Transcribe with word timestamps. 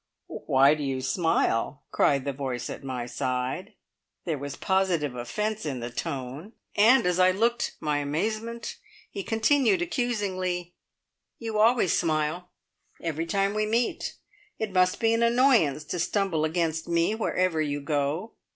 "Why 0.25 0.73
do 0.73 0.81
you 0.81 0.99
smile?" 1.01 1.83
cried 1.91 2.25
the 2.25 2.33
voice 2.33 2.65
by 2.69 2.79
my 2.79 3.05
side. 3.05 3.75
There 4.25 4.39
was 4.39 4.55
positive 4.55 5.13
offence 5.13 5.63
in 5.63 5.79
the 5.79 5.91
tone, 5.91 6.53
and, 6.75 7.05
as 7.05 7.19
I 7.19 7.29
looked 7.29 7.73
my 7.79 7.99
amazement, 7.99 8.77
he 9.11 9.21
continued 9.23 9.79
accusingly, 9.83 10.73
"You 11.37 11.59
always 11.59 11.93
smile. 11.95 12.49
Every 12.99 13.27
time 13.27 13.53
we 13.53 13.67
meet. 13.67 14.15
It 14.57 14.73
must 14.73 14.99
be 14.99 15.13
an 15.13 15.21
annoyance 15.21 15.83
to 15.83 15.99
stumble 15.99 16.45
against 16.45 16.87
me 16.87 17.13
wherever 17.13 17.61
you 17.61 17.79
go. 17.79 18.33